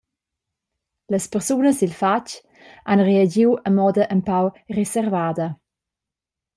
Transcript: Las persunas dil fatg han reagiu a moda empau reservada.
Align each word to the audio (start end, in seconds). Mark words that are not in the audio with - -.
Las 1.13 1.25
persunas 1.33 1.79
dil 1.81 1.93
fatg 2.01 2.27
han 2.89 3.05
reagiu 3.09 3.49
a 3.67 3.69
moda 3.77 4.03
empau 4.15 4.45
reservada. 4.77 5.47